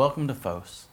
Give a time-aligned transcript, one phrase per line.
[0.00, 0.86] Welcome to FOS,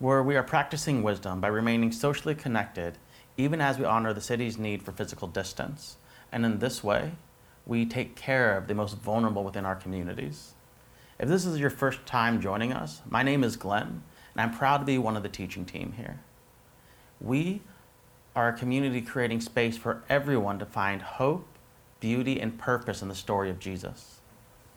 [0.00, 2.98] where we are practicing wisdom by remaining socially connected
[3.36, 5.96] even as we honor the city's need for physical distance.
[6.32, 7.12] And in this way,
[7.66, 10.54] we take care of the most vulnerable within our communities.
[11.20, 14.02] If this is your first time joining us, my name is Glenn,
[14.34, 16.18] and I'm proud to be one of the teaching team here.
[17.20, 17.62] We
[18.34, 21.46] are a community creating space for everyone to find hope,
[22.00, 24.18] beauty, and purpose in the story of Jesus.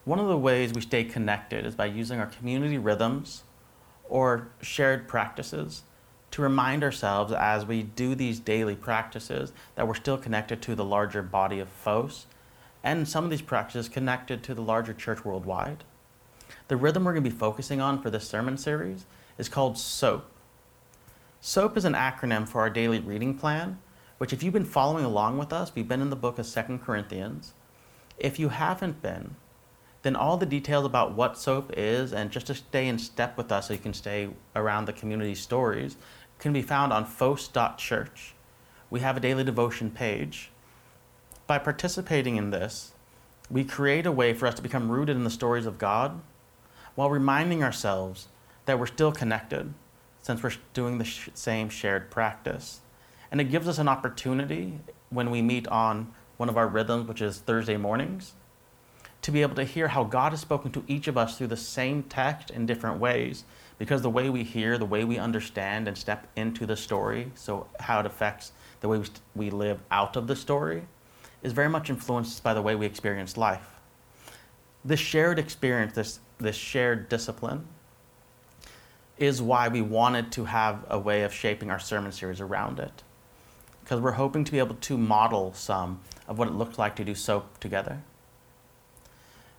[0.03, 3.41] One of the ways we stay connected is by using our community rhythms
[4.09, 5.83] or shared practices
[6.31, 10.83] to remind ourselves as we do these daily practices that we're still connected to the
[10.83, 12.25] larger body of FOS
[12.83, 15.83] and some of these practices connected to the larger church worldwide.
[16.67, 19.05] The rhythm we're going to be focusing on for this sermon series
[19.37, 20.29] is called SOAP.
[21.41, 23.79] SOAP is an acronym for our daily reading plan,
[24.17, 26.79] which, if you've been following along with us, we've been in the book of Second
[26.79, 27.53] Corinthians.
[28.17, 29.35] If you haven't been,
[30.05, 33.51] then all the details about what SOAP is and just to stay in step with
[33.51, 35.97] us so you can stay around the community stories
[36.37, 38.35] can be found on fos.church.
[38.91, 40.51] We have a daily devotion page.
[41.47, 42.93] By participating in this,
[43.49, 46.21] we create a way for us to become rooted in the stories of God
[46.93, 48.27] while reminding ourselves
[48.65, 49.73] that we're still connected
[50.21, 52.81] since we're doing the sh- same shared practice.
[53.31, 57.23] And it gives us an opportunity when we meet on one of our rhythms, which
[57.23, 58.33] is Thursday mornings,
[59.25, 61.57] to be able to hear how God has spoken to each of us through the
[61.57, 63.43] same text in different ways.
[63.79, 67.65] Because the way we hear, the way we understand and step into the story, so
[67.79, 68.51] how it affects
[68.81, 69.01] the way
[69.35, 70.83] we, live out of the story,
[71.41, 73.67] is very much influenced by the way we experience life.
[74.85, 77.65] This shared experience, this, this shared discipline,
[79.17, 83.01] is why we wanted to have a way of shaping our sermon series around it.
[83.83, 87.03] Because we're hoping to be able to model some of what it looks like to
[87.03, 88.03] do soap together.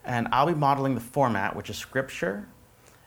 [0.06, 2.46] And I'll be modeling the format, which is scripture.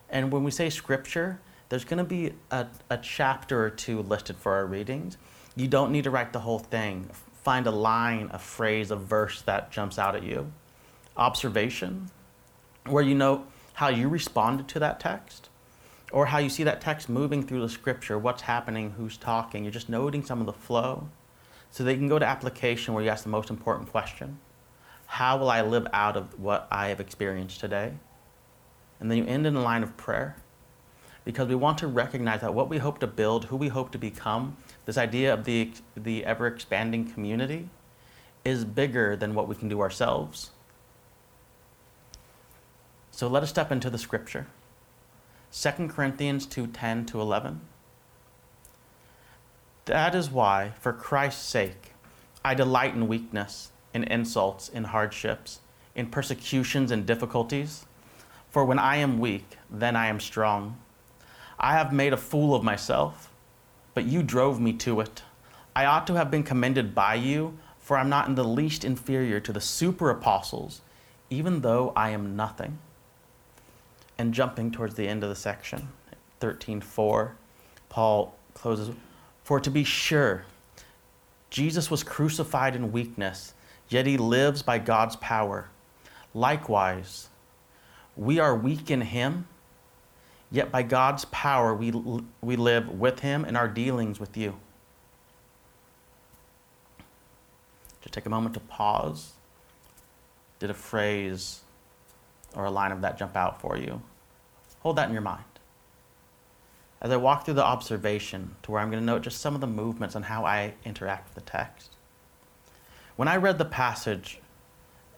[0.09, 4.35] And when we say scripture, there's going to be a, a chapter or two listed
[4.35, 5.17] for our readings.
[5.55, 7.09] You don't need to write the whole thing.
[7.41, 10.51] Find a line, a phrase, a verse that jumps out at you.
[11.15, 12.11] Observation,
[12.85, 13.45] where you know
[13.75, 15.49] how you responded to that text,
[16.11, 19.63] or how you see that text moving through the scripture, what's happening, who's talking.
[19.63, 21.07] You're just noting some of the flow.
[21.71, 24.39] So they can go to application where you ask the most important question
[25.09, 27.93] how will I live out of what I have experienced today?
[28.99, 30.35] And then you end in a line of prayer
[31.25, 33.97] because we want to recognize that what we hope to build, who we hope to
[33.97, 34.55] become,
[34.85, 37.69] this idea of the, the ever expanding community,
[38.45, 40.51] is bigger than what we can do ourselves.
[43.09, 44.45] So let us step into the scripture.
[45.51, 47.61] 2 Corinthians 2:10 to 11.
[49.85, 51.93] That is why, for Christ's sake,
[52.45, 55.59] I delight in weakness in insults, in hardships,
[55.95, 57.85] in persecutions and difficulties.
[58.49, 60.77] For when I am weak, then I am strong.
[61.59, 63.29] I have made a fool of myself,
[63.93, 65.23] but you drove me to it.
[65.75, 69.39] I ought to have been commended by you, for I'm not in the least inferior
[69.39, 70.81] to the super apostles,
[71.29, 72.79] even though I am nothing.
[74.17, 75.89] And jumping towards the end of the section,
[76.39, 77.35] 13:4,
[77.89, 78.95] Paul closes,
[79.43, 80.45] "For to be sure,
[81.49, 83.53] Jesus was crucified in weakness,
[83.89, 85.69] yet he lives by God's power.
[86.33, 87.29] Likewise,
[88.15, 89.47] we are weak in him,
[90.51, 91.91] yet by God's power we,
[92.41, 94.55] we live with him in our dealings with you.
[98.01, 99.33] Just take a moment to pause.
[100.59, 101.61] Did a phrase
[102.55, 104.01] or a line of that jump out for you?
[104.81, 105.43] Hold that in your mind.
[107.01, 109.61] As I walk through the observation to where I'm going to note just some of
[109.61, 111.95] the movements and how I interact with the text.
[113.19, 114.39] When I read the passage,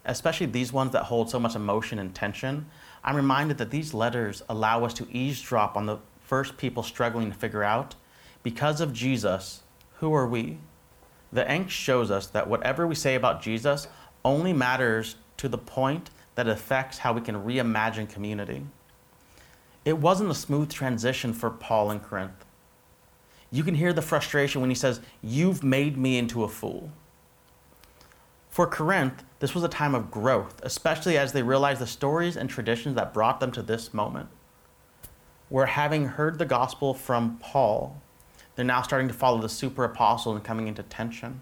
[0.04, 2.66] especially these ones that hold so much emotion and tension,
[3.04, 7.38] I'm reminded that these letters allow us to eavesdrop on the first people struggling to
[7.38, 7.94] figure out,
[8.42, 9.62] because of Jesus,
[10.00, 10.58] who are we?
[11.32, 13.86] The angst shows us that whatever we say about Jesus
[14.24, 18.66] only matters to the point that it affects how we can reimagine community.
[19.84, 22.44] It wasn't a smooth transition for Paul in Corinth.
[23.52, 26.90] You can hear the frustration when he says, You've made me into a fool.
[28.52, 32.50] For Corinth, this was a time of growth, especially as they realized the stories and
[32.50, 34.28] traditions that brought them to this moment.
[35.48, 38.02] Where having heard the gospel from Paul,
[38.54, 41.40] they're now starting to follow the super apostle and coming into tension.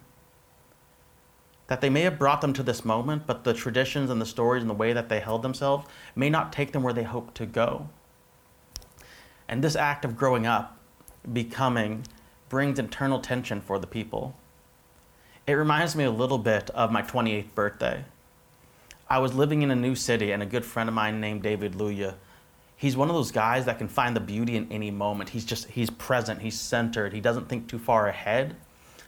[1.67, 4.63] That they may have brought them to this moment, but the traditions and the stories
[4.63, 5.85] and the way that they held themselves
[6.15, 7.89] may not take them where they hoped to go.
[9.49, 10.79] And this act of growing up,
[11.33, 12.05] becoming,
[12.47, 14.37] brings internal tension for the people.
[15.51, 18.05] It reminds me a little bit of my 28th birthday.
[19.09, 21.73] I was living in a new city, and a good friend of mine named David
[21.73, 22.13] Luya,
[22.77, 25.31] He's one of those guys that can find the beauty in any moment.
[25.31, 28.55] He's just, he's present, he's centered, he doesn't think too far ahead.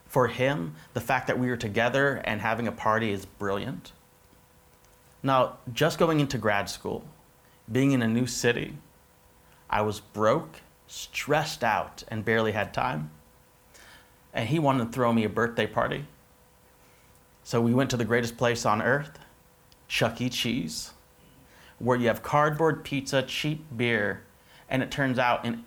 [0.05, 3.93] For him, the fact that we are together and having a party is brilliant.
[5.23, 7.05] Now, just going into grad school,
[7.71, 8.75] being in a new city,
[9.69, 13.11] I was broke, stressed out, and barely had time.
[14.33, 16.05] And he wanted to throw me a birthday party.
[17.43, 19.19] So we went to the greatest place on earth,
[19.87, 20.29] Chuck E.
[20.29, 20.91] Cheese,
[21.79, 24.23] where you have cardboard pizza, cheap beer,
[24.69, 25.65] and it turns out an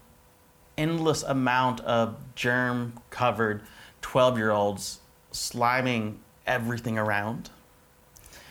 [0.78, 3.62] endless amount of germ covered
[4.02, 5.00] 12 year olds
[5.32, 7.50] sliming everything around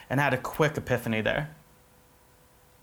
[0.10, 1.50] and I had a quick epiphany there.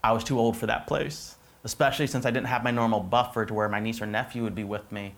[0.03, 3.47] I was too old for that place, especially since I didn't have my normal buffer
[3.47, 5.15] to where my niece or nephew would be with me.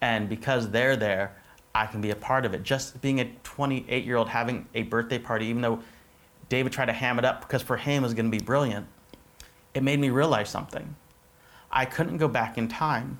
[0.00, 1.36] And because they're there,
[1.74, 2.62] I can be a part of it.
[2.62, 5.80] Just being a 28 year old having a birthday party, even though
[6.48, 8.86] David tried to ham it up because for him it was going to be brilliant,
[9.74, 10.96] it made me realize something.
[11.70, 13.18] I couldn't go back in time.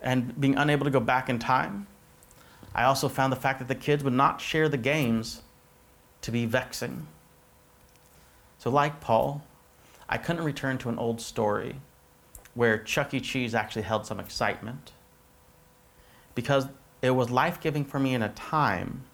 [0.00, 1.88] And being unable to go back in time,
[2.72, 5.42] I also found the fact that the kids would not share the games
[6.22, 7.08] to be vexing.
[8.58, 9.44] So, like Paul,
[10.08, 11.80] I couldn't return to an old story
[12.54, 13.20] where Chuck E.
[13.20, 14.92] Cheese actually held some excitement
[16.34, 16.68] because
[17.02, 19.04] it was life giving for me in a time,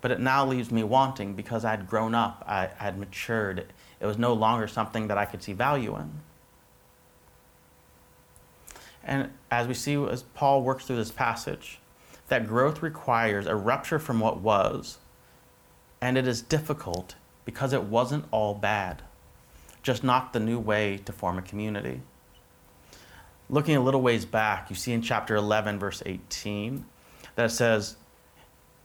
[0.00, 3.66] but it now leaves me wanting because I had grown up, I had matured.
[4.00, 6.10] It was no longer something that I could see value in.
[9.02, 11.80] And as we see as Paul works through this passage,
[12.28, 14.98] that growth requires a rupture from what was
[16.00, 17.14] and it is difficult
[17.44, 19.02] because it wasn't all bad,
[19.82, 22.02] just not the new way to form a community.
[23.50, 26.84] Looking a little ways back, you see in chapter 11, verse 18,
[27.38, 27.96] that says,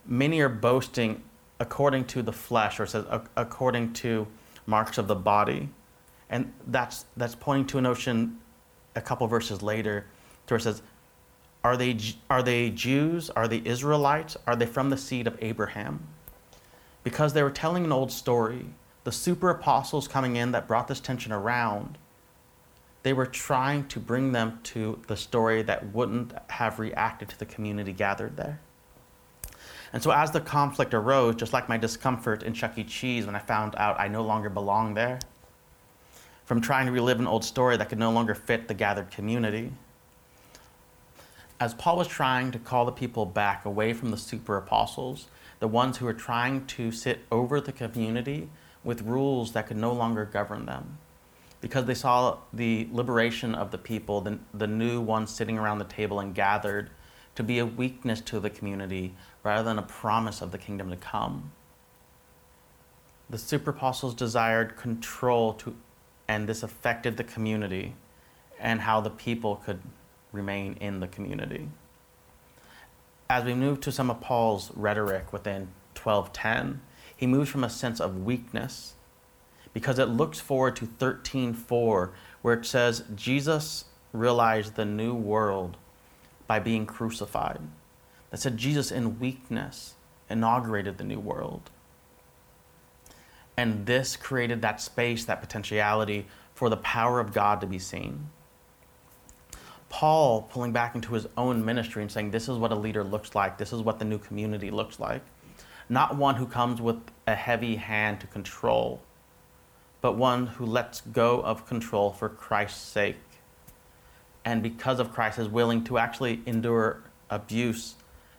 [0.05, 1.23] Many are boasting
[1.59, 3.05] according to the flesh, or it says
[3.35, 4.27] according to
[4.65, 5.69] marks of the body.
[6.29, 8.39] And that's, that's pointing to a notion
[8.95, 10.05] a couple verses later,
[10.47, 10.81] where it says,
[11.63, 11.97] are they,
[12.29, 13.29] are they Jews?
[13.29, 14.35] Are they Israelites?
[14.45, 16.05] Are they from the seed of Abraham?
[17.03, 18.65] because they were telling an old story.
[19.03, 21.97] The super apostles coming in that brought this tension around,
[23.03, 27.45] they were trying to bring them to the story that wouldn't have reacted to the
[27.45, 28.59] community gathered there.
[29.91, 32.83] And so, as the conflict arose, just like my discomfort in Chuck E.
[32.83, 35.19] Cheese when I found out I no longer belonged there,
[36.45, 39.71] from trying to relive an old story that could no longer fit the gathered community,
[41.59, 45.27] as Paul was trying to call the people back away from the super apostles
[45.63, 48.49] the ones who were trying to sit over the community
[48.83, 50.97] with rules that could no longer govern them.
[51.63, 55.85] Because they saw the liberation of the people, the, the new ones sitting around the
[55.85, 56.91] table and gathered,
[57.35, 60.95] to be a weakness to the community rather than a promise of the kingdom to
[60.95, 61.51] come.
[63.29, 65.75] The super apostles desired control to,
[66.27, 67.95] and this affected the community
[68.59, 69.81] and how the people could
[70.31, 71.69] remain in the community
[73.33, 76.81] as we move to some of Paul's rhetoric within 1210,
[77.15, 78.93] he moves from a sense of weakness
[79.73, 82.11] because it looks forward to 13:4
[82.41, 85.77] where it says Jesus realized the new world
[86.47, 87.59] by being crucified.
[88.29, 89.95] That said Jesus in weakness
[90.29, 91.69] inaugurated the new world.
[93.55, 98.29] And this created that space, that potentiality for the power of God to be seen.
[99.89, 103.35] Paul pulling back into his own ministry and saying, This is what a leader looks
[103.35, 105.21] like, this is what the new community looks like.
[105.87, 109.01] Not one who comes with a heavy hand to control,
[110.03, 113.15] but one who lets go of control for Christ's sake.
[114.43, 117.95] And because of Christ, is willing to actually endure abuse,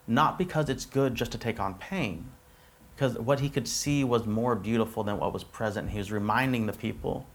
[0.07, 2.27] not because it's good just to take on pain,
[2.95, 5.89] because what he could see was more beautiful than what was present.
[5.89, 7.27] He was reminding the people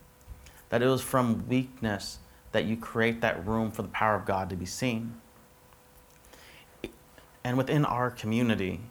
[0.70, 2.20] that it was from weakness
[2.52, 5.20] that you create that room for the power of God to be seen.
[7.44, 8.82] And within our community,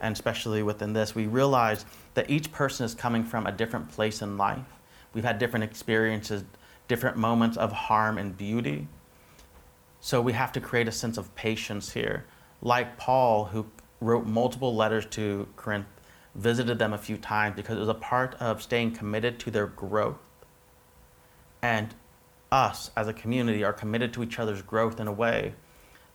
[0.00, 4.22] and especially within this, we realize that each person is coming from a different place
[4.22, 4.58] in life.
[5.14, 6.44] We've had different experiences,
[6.86, 8.88] different moments of harm and beauty.
[10.00, 12.24] So we have to create a sense of patience here.
[12.62, 13.66] Like Paul, who
[14.00, 15.86] wrote multiple letters to Corinth,
[16.34, 19.66] visited them a few times because it was a part of staying committed to their
[19.66, 20.18] growth.
[21.62, 21.94] And
[22.52, 25.54] us as a community are committed to each other's growth in a way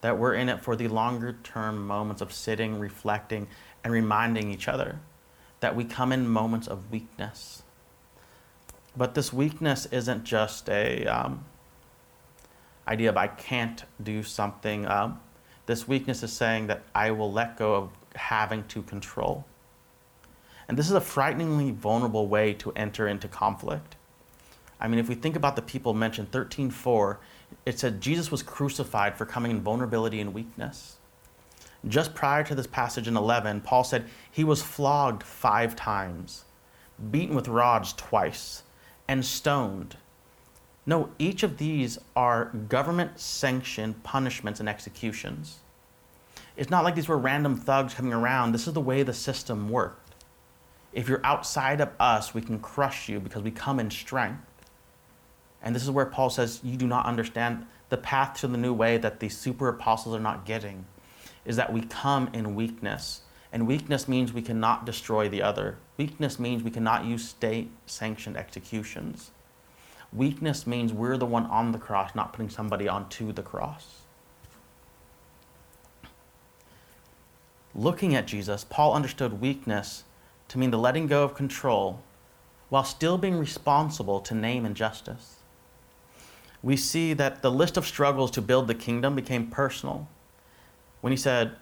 [0.02, 3.48] that we're in it for the longer term moments of sitting, reflecting,
[3.84, 5.00] and reminding each other
[5.60, 7.64] that we come in moments of weakness.
[8.96, 11.46] But this weakness isn't just a um,
[12.88, 14.86] idea of I can't do something.
[14.88, 15.20] Um,
[15.66, 19.46] this weakness is saying that I will let go of having to control.
[20.68, 23.96] And this is a frighteningly vulnerable way to enter into conflict
[24.84, 27.18] I mean, if we think about the people mentioned, 13:4,
[27.66, 30.98] it said Jesus was crucified for coming in vulnerability and weakness.
[31.88, 36.44] Just prior to this passage in 11, Paul said he was flogged five times,
[37.12, 38.64] beaten with rods twice,
[39.14, 39.96] and stoned.
[40.88, 45.60] No, each of these are government sanctioned punishments and executions.
[46.58, 48.54] It's not like these were random thugs coming around.
[48.54, 50.16] This is the way the system worked.
[50.94, 54.42] If you're outside of us, we can crush you because we come in strength.
[55.62, 58.74] And this is where Paul says, You do not understand the path to the new
[58.74, 60.86] way that the super apostles are not getting,
[61.46, 63.22] is that we come in weakness.
[63.54, 65.78] And weakness means we cannot destroy the other.
[65.96, 69.32] Weakness means we cannot use state sanctioned executions.
[70.12, 74.02] Weakness means we're the one on the cross, not putting somebody onto the cross.
[77.74, 80.04] Looking at Jesus, Paul understood weakness
[80.50, 82.02] to mean the letting go of control
[82.68, 85.38] while still being responsible to name and justice
[86.64, 90.08] we see that the list of struggles to build the kingdom became personal.
[91.02, 91.58] When he said,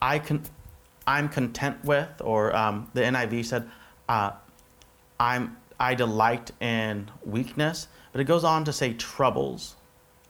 [0.00, 0.44] I can,
[1.06, 3.70] I'm content with, or um, the NIV said,
[4.08, 4.32] uh,
[5.18, 9.76] I'm, I delight in weakness, but it goes on to say troubles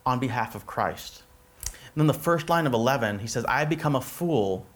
[0.06, 1.22] on behalf of Christ.
[1.66, 4.66] And then the first line of 11, he says, I become a fool,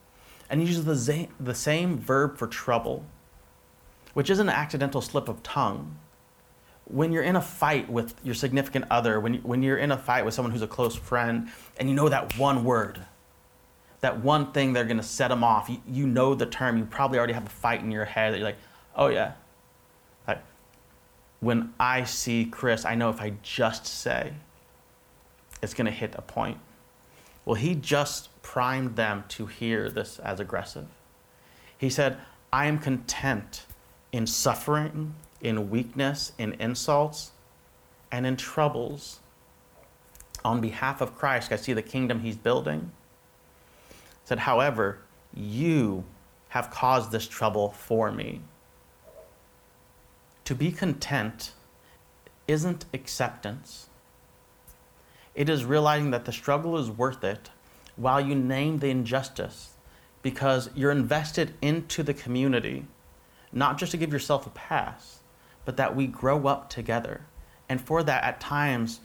[0.51, 3.05] and he uses the, the same verb for trouble,
[4.13, 5.97] which is an accidental slip of tongue
[6.89, 10.25] when you're in a fight with your significant other, when, when you're in a fight
[10.25, 11.49] with someone who's a close friend,
[11.79, 13.05] and you know that one word,
[14.01, 16.85] that one thing they're going to set them off, you, you know the term, you
[16.85, 18.59] probably already have a fight in your head that you're like,
[18.95, 19.33] oh yeah.
[20.27, 20.41] Like,
[21.41, 24.35] when I see Chris, I know if I just say,
[25.63, 26.59] it's going to hit a point.
[27.45, 30.87] Well, he just primed them to hear this as aggressive.
[31.79, 32.19] He said,
[32.53, 33.67] I am content
[34.13, 37.33] in suffering in weakness, in insults,
[38.11, 39.21] and in troubles.
[40.45, 42.91] On behalf of Christ, I see the kingdom he's building.
[44.27, 44.99] Said, however,
[45.33, 46.05] you
[46.49, 48.41] have caused this trouble for me.
[50.45, 51.53] To be content
[52.49, 53.89] isn't acceptance.
[55.37, 57.51] It is realizing that the struggle is worth it
[57.95, 59.75] while you name the injustice
[60.23, 62.85] because you're invested into the community,
[63.53, 65.21] not just to give yourself a pass,
[65.65, 67.21] but that we grow up together.
[67.69, 68.99] And for that, at times,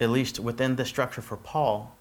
[0.00, 1.96] at least within the structure for Paul,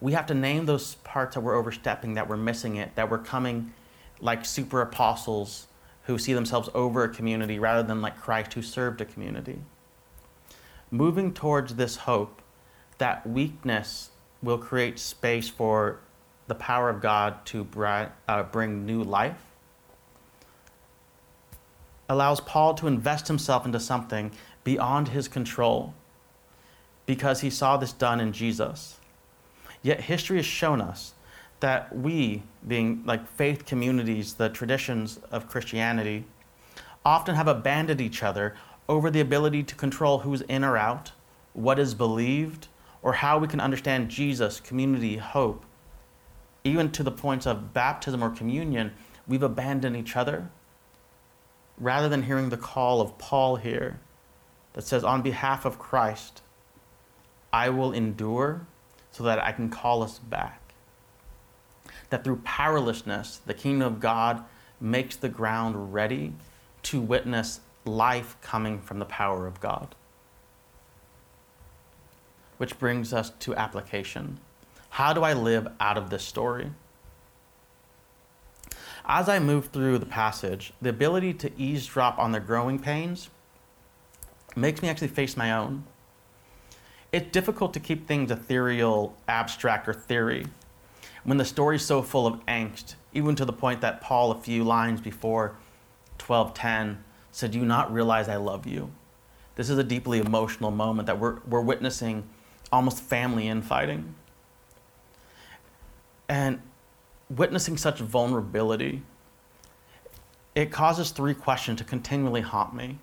[0.00, 3.18] we have to name those parts that we're overstepping, that we're missing it, that we're
[3.18, 3.72] coming
[4.20, 5.66] like super apostles
[6.04, 9.58] who see themselves over a community rather than like Christ who served a community.
[10.90, 12.40] Moving towards this hope
[12.98, 14.10] that weakness
[14.42, 16.00] will create space for
[16.46, 17.66] the power of God to
[18.28, 19.36] uh, bring new life
[22.08, 24.32] allows Paul to invest himself into something
[24.64, 25.94] beyond his control
[27.04, 28.98] because he saw this done in Jesus.
[29.88, 31.14] Yet history has shown us
[31.60, 36.26] that we, being like faith communities, the traditions of Christianity,
[37.06, 38.54] often have abandoned each other
[38.86, 41.12] over the ability to control who's in or out,
[41.54, 42.68] what is believed,
[43.00, 45.64] or how we can understand Jesus, community, hope.
[46.64, 48.92] Even to the points of baptism or communion,
[49.26, 50.50] we've abandoned each other
[51.78, 54.00] rather than hearing the call of Paul here
[54.74, 56.42] that says, On behalf of Christ,
[57.54, 58.66] I will endure
[59.18, 60.60] so that I can call us back.
[62.10, 64.44] That through powerlessness, the kingdom of God
[64.80, 66.34] makes the ground ready
[66.84, 69.96] to witness life coming from the power of God.
[72.58, 74.38] Which brings us to application.
[74.90, 76.70] How do I live out of this story?
[79.04, 83.30] As I move through the passage, the ability to eavesdrop on their growing pains
[84.54, 85.82] makes me actually face my own.
[87.10, 90.46] It's difficult to keep things ethereal, abstract, or theory
[91.24, 94.64] when the story's so full of angst, even to the point that Paul, a few
[94.64, 95.56] lines before
[96.24, 98.90] 1210, said, Do you not realize I love you?
[99.54, 102.28] This is a deeply emotional moment that we're, we're witnessing
[102.72, 104.14] almost family infighting.
[106.28, 106.60] And
[107.28, 109.02] witnessing such vulnerability,
[110.54, 112.98] it causes three questions to continually haunt me.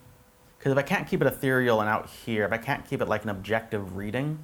[0.65, 3.07] Because if I can't keep it ethereal and out here, if I can't keep it
[3.07, 4.39] like an objective reading,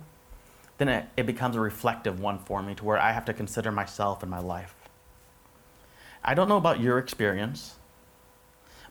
[0.78, 3.72] then it, it becomes a reflective one for me to where I have to consider
[3.72, 4.75] myself and my life.
[6.24, 7.78] I don't know about your experience,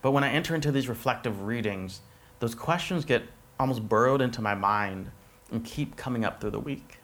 [0.02, 2.00] but when I enter into these reflective readings,
[2.40, 3.22] those questions get
[3.60, 5.12] almost burrowed into my mind
[5.52, 6.99] and keep coming up through the week.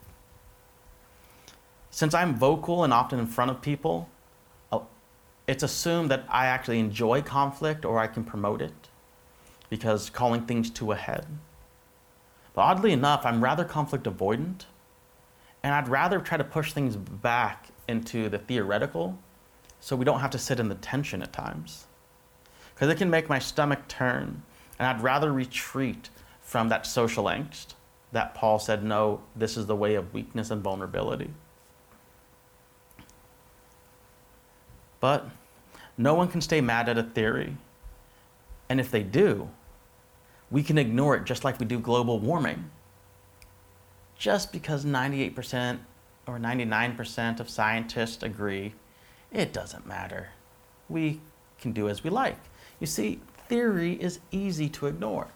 [1.93, 4.09] Since I'm vocal and often in front of people,
[4.73, 4.81] uh,
[5.47, 8.89] it's assumed that I actually enjoy conflict or I can promote it.
[9.69, 11.27] Because calling things to a head.
[12.55, 14.65] But oddly enough, I'm rather conflict avoidant,
[15.63, 19.19] and I'd rather try to push things back into the theoretical
[19.81, 21.87] so we don't have to sit in the tension at times.
[22.75, 24.43] Because it can make my stomach turn,
[24.79, 26.09] and I'd rather retreat
[26.41, 27.75] from that social angst
[28.13, 31.31] that Paul said, no, this is the way of weakness and vulnerability.
[35.01, 35.29] But
[35.99, 37.57] no one can stay mad at a theory.
[38.69, 39.49] And if they do,
[40.51, 42.71] we can ignore it just like we do global warming.
[44.19, 45.79] Just because 98%
[46.27, 48.75] or 99% of scientists agree,
[49.31, 50.31] it doesn't matter.
[50.89, 51.21] We
[51.61, 52.39] can do as we like.
[52.81, 55.29] You see, theory is easy to ignore.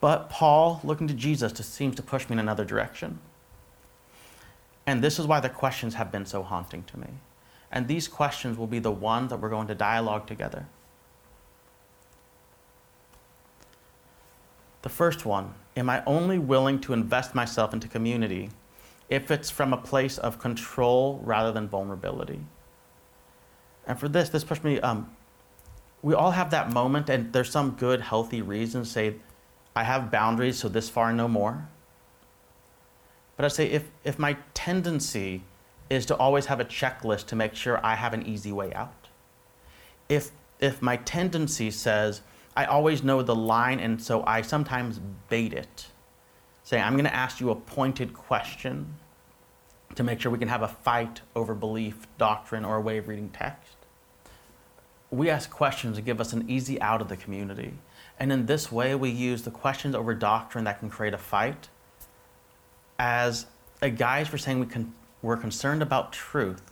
[0.00, 3.18] But Paul, looking to Jesus, just seems to push me in another direction.
[4.86, 7.08] And this is why the questions have been so haunting to me.
[7.72, 10.66] And these questions will be the ones that we're going to dialogue together.
[14.86, 18.50] The first one Am I only willing to invest myself into community
[19.10, 22.38] if it's from a place of control rather than vulnerability?
[23.84, 24.78] And for this, this pushed me.
[24.78, 25.10] Um,
[26.02, 28.88] we all have that moment, and there's some good, healthy reasons.
[28.88, 29.16] Say,
[29.74, 31.66] I have boundaries, so this far, no more.
[33.34, 35.42] But I say, if, if my tendency
[35.90, 39.08] is to always have a checklist to make sure I have an easy way out,
[40.08, 42.20] if, if my tendency says,
[42.56, 44.98] I always know the line, and so I sometimes
[45.28, 45.88] bait it,
[46.64, 48.94] saying, I'm going to ask you a pointed question
[49.94, 53.08] to make sure we can have a fight over belief, doctrine, or a way of
[53.08, 53.76] reading text.
[55.10, 57.74] We ask questions to give us an easy out of the community.
[58.18, 61.68] And in this way, we use the questions over doctrine that can create a fight
[62.98, 63.46] as
[63.82, 66.62] a guise for saying we can, we're concerned about truth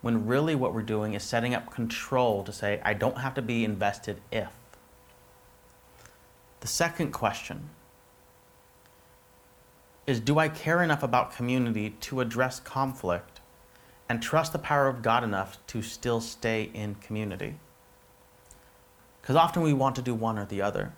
[0.00, 3.42] when really what we're doing is setting up control to say, I don't have to
[3.42, 4.48] be invested if.
[6.62, 7.70] The second question
[10.06, 13.40] is Do I care enough about community to address conflict
[14.08, 17.56] and trust the power of God enough to still stay in community?
[19.20, 20.92] Because often we want to do one or the other.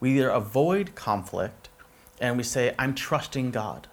[0.00, 1.68] We either avoid conflict
[2.20, 3.86] and we say, I'm trusting God.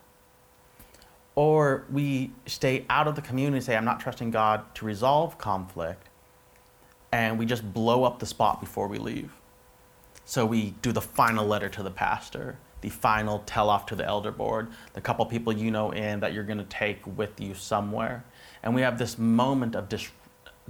[1.36, 5.38] Or we stay out of the community and say, I'm not trusting God to resolve
[5.38, 6.10] conflict.
[7.12, 9.32] And we just blow up the spot before we leave.
[10.26, 14.06] So we do the final letter to the pastor, the final tell off to the
[14.06, 17.54] elder board, the couple people you know in that you're going to take with you
[17.54, 18.24] somewhere.
[18.62, 20.12] And we have this moment of dis-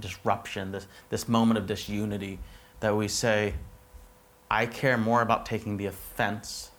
[0.00, 2.38] disruption, this, this moment of disunity
[2.80, 3.54] that we say,
[4.50, 6.70] I care more about taking the offense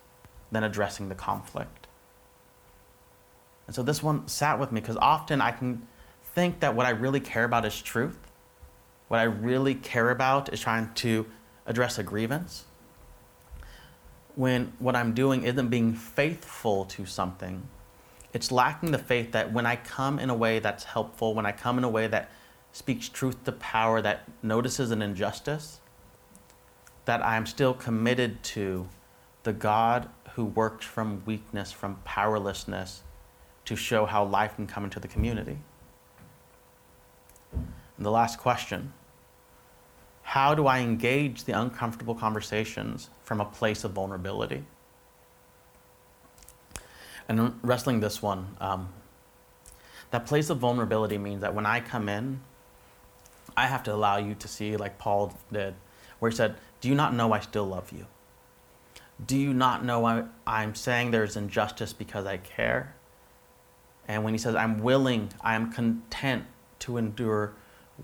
[0.52, 1.86] than addressing the conflict.
[3.66, 5.86] And so this one sat with me because often I can
[6.34, 8.18] think that what I really care about is truth.
[9.08, 11.26] What I really care about is trying to
[11.66, 12.64] address a grievance.
[14.34, 17.68] When what I'm doing isn't being faithful to something,
[18.32, 21.52] it's lacking the faith that when I come in a way that's helpful, when I
[21.52, 22.30] come in a way that
[22.72, 25.80] speaks truth to power, that notices an injustice,
[27.06, 28.88] that I'm still committed to
[29.44, 33.02] the God who works from weakness, from powerlessness,
[33.64, 35.58] to show how life can come into the community.
[37.52, 38.92] And the last question
[40.26, 44.64] How do I engage the uncomfortable conversations from a place of vulnerability?
[47.28, 48.88] And wrestling this one, um,
[50.10, 52.40] that place of vulnerability means that when I come in,
[53.56, 55.74] I have to allow you to see, like Paul did,
[56.18, 58.06] where he said, do you not know I still love you?
[59.24, 62.96] Do you not know I, I'm saying there's injustice because I care?
[64.08, 66.46] And when he says, I'm willing, I am content
[66.80, 67.52] to endure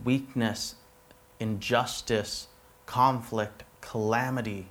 [0.05, 0.77] weakness,
[1.43, 2.49] injustice,
[2.87, 4.69] conflict, calamity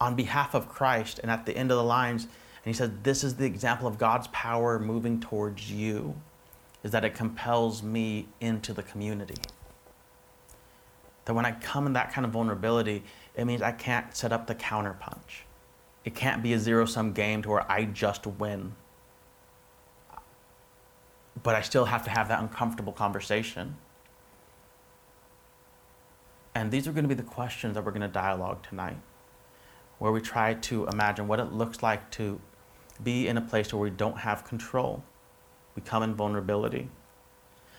[0.00, 1.20] on behalf of Christ.
[1.22, 3.96] And at the end of the lines, and he says, This is the example of
[3.96, 6.14] God's power moving towards you,
[6.82, 9.40] is that it compels me into the community.
[11.24, 13.04] That when I come in that kind of vulnerability,
[13.36, 15.44] it means I can't set up the counterpunch.
[16.04, 18.72] It can't be a zero sum game to where I just win.
[21.42, 23.76] But I still have to have that uncomfortable conversation.
[26.54, 28.96] And these are going to be the questions that we're going to dialogue tonight,
[29.98, 32.40] where we try to imagine what it looks like to
[33.02, 35.04] be in a place where we don't have control.
[35.76, 36.88] We come in vulnerability.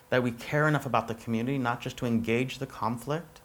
[0.10, 3.41] That we care enough about the community, not just to engage the conflict,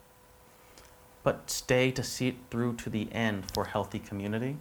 [1.22, 4.58] but stay to see it through to the end for healthy community.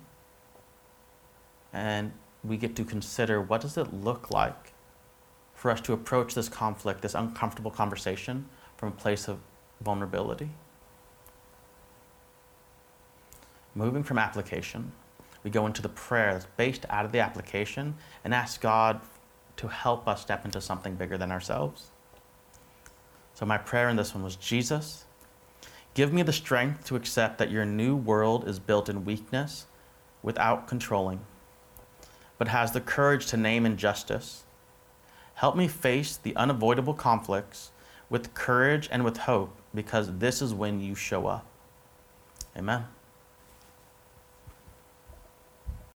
[1.72, 4.74] And we get to consider what does it look like
[5.54, 9.40] for us to approach this conflict, this uncomfortable conversation from a place of
[9.84, 10.50] vulnerability.
[13.76, 14.92] moving from application,
[15.44, 19.02] we go into the prayer that's based out of the application and ask God
[19.58, 21.88] to help us step into something bigger than ourselves.
[23.34, 25.06] So, my prayer in this one was Jesus,
[25.96, 29.66] give me the strength to accept that your new world is built in weakness
[30.22, 31.20] without controlling,
[32.38, 34.44] but has the courage to name injustice.
[35.36, 37.72] Help me face the unavoidable conflicts
[38.10, 41.46] with courage and with hope because this is when you show up.
[42.58, 42.86] Amen.